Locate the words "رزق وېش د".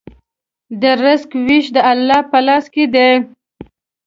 1.03-1.77